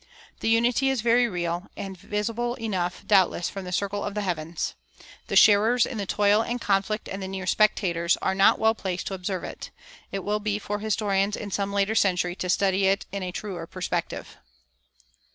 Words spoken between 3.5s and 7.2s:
"the circle of the heavens." The sharers in the toil and conflict